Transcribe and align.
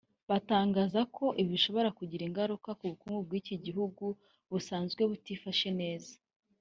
batangaza 0.29 1.01
ko 1.15 1.25
ibi 1.41 1.49
bishobora 1.55 1.89
kugira 1.97 2.23
ingaruka 2.25 2.69
ku 2.79 2.83
bukungu 2.91 3.19
bw’iki 3.27 3.55
gihugu 3.65 4.05
busanzwe 4.51 5.01
butifashe 5.09 5.69
neza 5.81 6.13